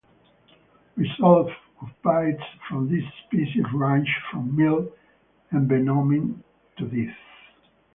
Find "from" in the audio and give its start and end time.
2.67-2.89, 4.31-4.57